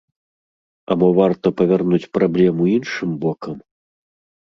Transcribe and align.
А 0.91 0.97
мо 1.03 1.09
варта 1.19 1.47
павярнуць 1.63 2.11
праблему 2.19 2.63
іншым 2.75 3.09
бокам? 3.29 3.55